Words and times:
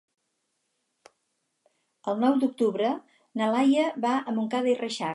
El 2.13 2.19
nou 2.23 2.41
d'octubre 2.45 2.97
na 3.41 3.55
Laia 3.57 3.89
va 4.07 4.19
a 4.23 4.39
Montcada 4.41 4.77
i 4.77 4.79
Reixac. 4.85 5.09